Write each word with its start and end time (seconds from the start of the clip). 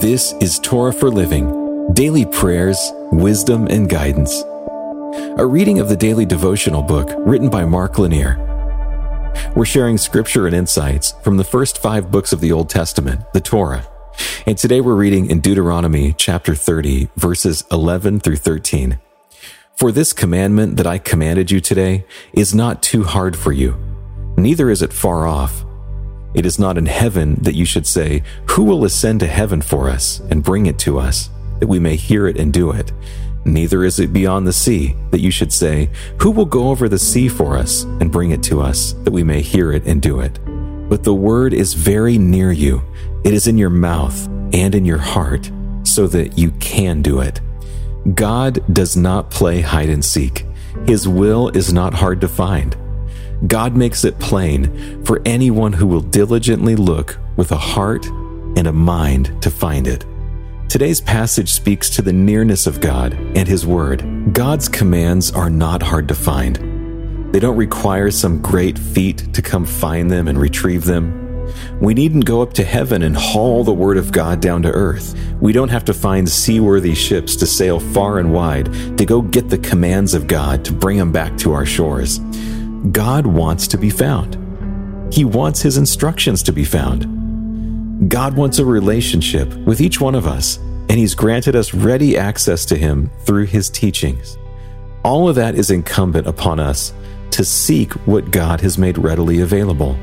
This 0.00 0.32
is 0.34 0.60
Torah 0.60 0.92
for 0.92 1.10
Living 1.10 1.92
Daily 1.92 2.24
Prayers, 2.24 2.78
Wisdom, 3.10 3.66
and 3.66 3.90
Guidance. 3.90 4.44
A 5.38 5.44
reading 5.44 5.80
of 5.80 5.88
the 5.88 5.96
daily 5.96 6.24
devotional 6.24 6.82
book 6.82 7.10
written 7.18 7.50
by 7.50 7.64
Mark 7.64 7.98
Lanier. 7.98 8.36
We're 9.56 9.64
sharing 9.64 9.98
scripture 9.98 10.46
and 10.46 10.54
insights 10.54 11.14
from 11.24 11.36
the 11.36 11.42
first 11.42 11.78
five 11.82 12.12
books 12.12 12.32
of 12.32 12.40
the 12.40 12.52
Old 12.52 12.70
Testament, 12.70 13.24
the 13.32 13.40
Torah. 13.40 13.88
And 14.46 14.56
today 14.56 14.80
we're 14.80 14.94
reading 14.94 15.28
in 15.28 15.40
Deuteronomy 15.40 16.14
chapter 16.16 16.54
30, 16.54 17.08
verses 17.16 17.64
11 17.72 18.20
through 18.20 18.36
13. 18.36 19.00
For 19.74 19.90
this 19.90 20.12
commandment 20.12 20.76
that 20.76 20.86
I 20.86 20.98
commanded 20.98 21.50
you 21.50 21.60
today 21.60 22.06
is 22.32 22.54
not 22.54 22.84
too 22.84 23.02
hard 23.02 23.36
for 23.36 23.50
you, 23.50 23.76
neither 24.36 24.70
is 24.70 24.80
it 24.80 24.92
far 24.92 25.26
off. 25.26 25.64
It 26.34 26.44
is 26.44 26.58
not 26.58 26.78
in 26.78 26.86
heaven 26.86 27.36
that 27.42 27.54
you 27.54 27.64
should 27.64 27.86
say, 27.86 28.22
Who 28.50 28.64
will 28.64 28.84
ascend 28.84 29.20
to 29.20 29.26
heaven 29.26 29.62
for 29.62 29.88
us 29.88 30.20
and 30.30 30.44
bring 30.44 30.66
it 30.66 30.78
to 30.80 30.98
us, 30.98 31.30
that 31.60 31.68
we 31.68 31.78
may 31.78 31.96
hear 31.96 32.26
it 32.26 32.38
and 32.38 32.52
do 32.52 32.70
it? 32.70 32.92
Neither 33.44 33.84
is 33.84 33.98
it 33.98 34.12
beyond 34.12 34.46
the 34.46 34.52
sea 34.52 34.94
that 35.10 35.20
you 35.20 35.30
should 35.30 35.52
say, 35.52 35.90
Who 36.20 36.30
will 36.30 36.44
go 36.44 36.68
over 36.68 36.88
the 36.88 36.98
sea 36.98 37.28
for 37.28 37.56
us 37.56 37.84
and 37.84 38.12
bring 38.12 38.30
it 38.30 38.42
to 38.44 38.60
us, 38.60 38.92
that 39.04 39.12
we 39.12 39.22
may 39.22 39.40
hear 39.40 39.72
it 39.72 39.86
and 39.86 40.02
do 40.02 40.20
it? 40.20 40.38
But 40.88 41.02
the 41.02 41.14
word 41.14 41.54
is 41.54 41.74
very 41.74 42.18
near 42.18 42.52
you. 42.52 42.82
It 43.24 43.32
is 43.32 43.46
in 43.46 43.58
your 43.58 43.70
mouth 43.70 44.26
and 44.52 44.74
in 44.74 44.84
your 44.84 44.98
heart, 44.98 45.50
so 45.84 46.06
that 46.08 46.38
you 46.38 46.50
can 46.52 47.02
do 47.02 47.20
it. 47.20 47.40
God 48.14 48.62
does 48.72 48.96
not 48.96 49.30
play 49.30 49.60
hide 49.60 49.88
and 49.88 50.04
seek. 50.04 50.46
His 50.86 51.08
will 51.08 51.48
is 51.48 51.72
not 51.72 51.94
hard 51.94 52.20
to 52.20 52.28
find. 52.28 52.76
God 53.46 53.76
makes 53.76 54.04
it 54.04 54.18
plain 54.18 55.04
for 55.04 55.22
anyone 55.24 55.72
who 55.72 55.86
will 55.86 56.00
diligently 56.00 56.74
look 56.74 57.18
with 57.36 57.52
a 57.52 57.56
heart 57.56 58.04
and 58.06 58.66
a 58.66 58.72
mind 58.72 59.40
to 59.42 59.50
find 59.50 59.86
it. 59.86 60.04
Today's 60.68 61.00
passage 61.00 61.52
speaks 61.52 61.88
to 61.90 62.02
the 62.02 62.12
nearness 62.12 62.66
of 62.66 62.80
God 62.80 63.14
and 63.14 63.46
His 63.46 63.64
Word. 63.64 64.34
God's 64.34 64.68
commands 64.68 65.30
are 65.30 65.50
not 65.50 65.82
hard 65.82 66.08
to 66.08 66.14
find. 66.14 67.32
They 67.32 67.38
don't 67.38 67.56
require 67.56 68.10
some 68.10 68.42
great 68.42 68.78
feat 68.78 69.32
to 69.34 69.40
come 69.40 69.64
find 69.64 70.10
them 70.10 70.28
and 70.28 70.38
retrieve 70.38 70.84
them. 70.84 71.24
We 71.80 71.94
needn't 71.94 72.24
go 72.24 72.42
up 72.42 72.52
to 72.54 72.64
heaven 72.64 73.02
and 73.02 73.16
haul 73.16 73.64
the 73.64 73.72
Word 73.72 73.98
of 73.98 74.12
God 74.12 74.40
down 74.40 74.62
to 74.62 74.70
earth. 74.70 75.14
We 75.40 75.52
don't 75.52 75.70
have 75.70 75.84
to 75.86 75.94
find 75.94 76.28
seaworthy 76.28 76.94
ships 76.94 77.36
to 77.36 77.46
sail 77.46 77.80
far 77.80 78.18
and 78.18 78.32
wide 78.32 78.98
to 78.98 79.06
go 79.06 79.22
get 79.22 79.48
the 79.48 79.58
commands 79.58 80.12
of 80.12 80.26
God 80.26 80.64
to 80.64 80.72
bring 80.72 80.98
them 80.98 81.12
back 81.12 81.38
to 81.38 81.52
our 81.52 81.64
shores. 81.64 82.20
God 82.92 83.26
wants 83.26 83.66
to 83.68 83.76
be 83.76 83.90
found. 83.90 84.36
He 85.12 85.24
wants 85.24 85.60
His 85.60 85.76
instructions 85.76 86.44
to 86.44 86.52
be 86.52 86.64
found. 86.64 88.08
God 88.08 88.36
wants 88.36 88.60
a 88.60 88.64
relationship 88.64 89.52
with 89.66 89.80
each 89.80 90.00
one 90.00 90.14
of 90.14 90.28
us, 90.28 90.58
and 90.58 90.92
He's 90.92 91.16
granted 91.16 91.56
us 91.56 91.74
ready 91.74 92.16
access 92.16 92.64
to 92.66 92.76
Him 92.76 93.10
through 93.24 93.46
His 93.46 93.68
teachings. 93.68 94.38
All 95.02 95.28
of 95.28 95.34
that 95.34 95.56
is 95.56 95.72
incumbent 95.72 96.28
upon 96.28 96.60
us 96.60 96.92
to 97.32 97.44
seek 97.44 97.92
what 98.06 98.30
God 98.30 98.60
has 98.60 98.78
made 98.78 98.96
readily 98.96 99.40
available. 99.40 99.98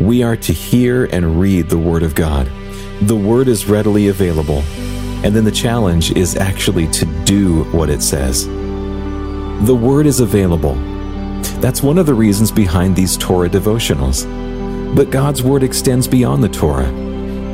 We 0.00 0.22
are 0.22 0.36
to 0.36 0.52
hear 0.52 1.06
and 1.06 1.40
read 1.40 1.68
the 1.68 1.78
Word 1.78 2.04
of 2.04 2.14
God. 2.14 2.48
The 3.02 3.16
Word 3.16 3.48
is 3.48 3.66
readily 3.66 4.08
available, 4.08 4.62
and 5.24 5.34
then 5.34 5.44
the 5.44 5.50
challenge 5.50 6.12
is 6.12 6.36
actually 6.36 6.86
to 6.92 7.24
do 7.24 7.64
what 7.72 7.90
it 7.90 8.00
says. 8.00 8.46
The 8.46 9.76
Word 9.78 10.06
is 10.06 10.20
available 10.20 10.78
that's 11.60 11.82
one 11.82 11.98
of 11.98 12.06
the 12.06 12.14
reasons 12.14 12.50
behind 12.50 12.96
these 12.96 13.16
Torah 13.16 13.48
devotionals. 13.48 14.26
But 14.94 15.10
God's 15.10 15.42
Word 15.42 15.62
extends 15.62 16.08
beyond 16.08 16.42
the 16.42 16.48
Torah. 16.48 16.88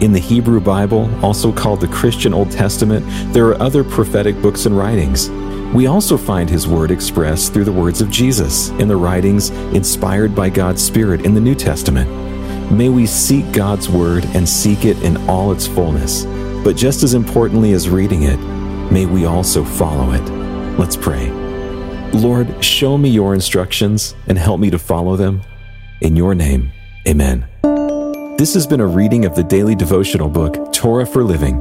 In 0.01 0.13
the 0.13 0.19
Hebrew 0.19 0.61
Bible, 0.61 1.11
also 1.25 1.53
called 1.53 1.81
the 1.81 1.89
Christian 1.89 2.35
Old 2.35 2.51
Testament, 2.51 3.05
there 3.33 3.47
are 3.47 3.61
other 3.61 3.83
prophetic 3.83 4.41
books 4.43 4.67
and 4.67 4.77
writings. 4.77 5.31
We 5.75 5.87
also 5.87 6.17
find 6.17 6.49
His 6.49 6.67
Word 6.69 6.91
expressed 6.91 7.53
through 7.53 7.65
the 7.65 7.73
words 7.73 8.01
of 8.01 8.11
Jesus 8.11 8.69
in 8.71 8.89
the 8.89 8.97
writings 8.97 9.51
inspired 9.51 10.35
by 10.35 10.51
God's 10.51 10.83
Spirit 10.83 11.25
in 11.25 11.35
the 11.35 11.41
New 11.41 11.55
Testament. 11.55 12.11
May 12.71 12.89
we 12.89 13.07
seek 13.07 13.51
God's 13.53 13.89
Word 13.89 14.25
and 14.35 14.49
seek 14.49 14.85
it 14.85 15.03
in 15.03 15.17
all 15.29 15.53
its 15.53 15.67
fullness. 15.67 16.25
But 16.65 16.77
just 16.77 17.03
as 17.03 17.15
importantly 17.15 17.73
as 17.73 17.89
reading 17.89 18.25
it, 18.25 18.39
may 18.91 19.07
we 19.07 19.25
also 19.25 19.65
follow 19.65 20.13
it. 20.13 20.23
Let's 20.79 20.97
pray. 20.97 21.46
Lord, 22.13 22.65
show 22.65 22.97
me 22.97 23.09
your 23.11 23.35
instructions 23.35 24.15
and 24.27 24.39
help 24.39 24.61
me 24.61 24.71
to 24.71 24.79
follow 24.79 25.17
them. 25.17 25.43
In 26.01 26.17
your 26.17 26.35
name, 26.35 26.73
amen. 27.07 27.47
This 28.39 28.55
has 28.55 28.67
been 28.67 28.81
a 28.81 28.87
reading 28.87 29.25
of 29.25 29.35
the 29.35 29.43
daily 29.43 29.75
devotional 29.75 30.29
book, 30.29 30.73
Torah 30.73 31.07
for 31.07 31.25
Living. 31.25 31.61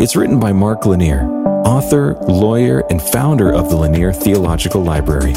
It's 0.00 0.16
written 0.16 0.40
by 0.40 0.52
Mark 0.52 0.84
Lanier, 0.84 1.22
author, 1.64 2.14
lawyer, 2.28 2.84
and 2.90 3.00
founder 3.00 3.52
of 3.52 3.70
the 3.70 3.76
Lanier 3.76 4.12
Theological 4.12 4.82
Library. 4.82 5.32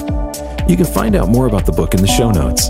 You 0.68 0.76
can 0.76 0.86
find 0.86 1.16
out 1.16 1.30
more 1.30 1.48
about 1.48 1.66
the 1.66 1.72
book 1.72 1.94
in 1.94 2.02
the 2.02 2.08
show 2.08 2.32
notes. 2.32 2.70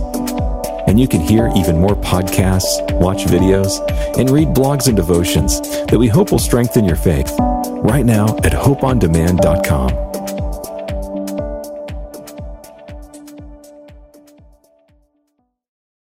And 0.87 0.99
you 0.99 1.07
can 1.07 1.21
hear 1.21 1.51
even 1.55 1.79
more 1.79 1.95
podcasts, 1.95 2.91
watch 2.99 3.25
videos, 3.25 3.79
and 4.17 4.29
read 4.29 4.49
blogs 4.49 4.87
and 4.87 4.95
devotions 4.97 5.61
that 5.61 5.97
we 5.97 6.07
hope 6.07 6.31
will 6.31 6.39
strengthen 6.39 6.85
your 6.85 6.95
faith 6.95 7.33
right 7.39 8.05
now 8.05 8.35
at 8.37 8.51
hopeondemand.com. 8.51 10.20